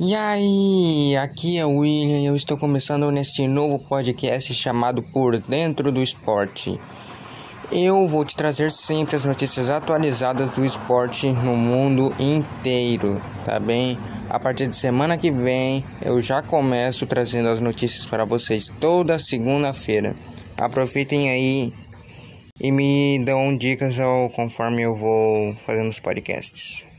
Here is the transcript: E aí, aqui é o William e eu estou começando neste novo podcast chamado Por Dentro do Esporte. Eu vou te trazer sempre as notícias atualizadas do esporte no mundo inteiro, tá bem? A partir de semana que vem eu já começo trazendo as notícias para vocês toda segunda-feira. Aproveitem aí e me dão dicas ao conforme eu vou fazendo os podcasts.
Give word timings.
E 0.00 0.14
aí, 0.14 1.14
aqui 1.18 1.58
é 1.58 1.66
o 1.66 1.76
William 1.76 2.18
e 2.18 2.24
eu 2.24 2.34
estou 2.34 2.56
começando 2.56 3.10
neste 3.10 3.46
novo 3.46 3.78
podcast 3.78 4.52
chamado 4.54 5.02
Por 5.02 5.38
Dentro 5.38 5.92
do 5.92 6.02
Esporte. 6.02 6.80
Eu 7.70 8.08
vou 8.08 8.24
te 8.24 8.34
trazer 8.34 8.72
sempre 8.72 9.16
as 9.16 9.24
notícias 9.26 9.68
atualizadas 9.68 10.48
do 10.50 10.64
esporte 10.64 11.30
no 11.30 11.54
mundo 11.54 12.12
inteiro, 12.18 13.20
tá 13.44 13.60
bem? 13.60 13.98
A 14.30 14.40
partir 14.40 14.66
de 14.66 14.76
semana 14.76 15.18
que 15.18 15.30
vem 15.30 15.84
eu 16.00 16.22
já 16.22 16.42
começo 16.42 17.06
trazendo 17.06 17.50
as 17.50 17.60
notícias 17.60 18.06
para 18.06 18.24
vocês 18.24 18.70
toda 18.80 19.18
segunda-feira. 19.18 20.16
Aproveitem 20.56 21.30
aí 21.30 21.72
e 22.58 22.72
me 22.72 23.22
dão 23.24 23.56
dicas 23.56 23.98
ao 23.98 24.30
conforme 24.30 24.82
eu 24.82 24.96
vou 24.96 25.54
fazendo 25.56 25.90
os 25.90 26.00
podcasts. 26.00 26.91